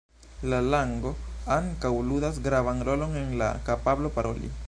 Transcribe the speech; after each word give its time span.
La 0.51 0.59
lango 0.67 1.11
ankaŭ 1.57 1.91
ludas 2.09 2.41
gravan 2.47 2.81
rolon 2.89 3.13
en 3.23 3.31
la 3.43 3.51
kapablo 3.71 4.15
paroli. 4.19 4.53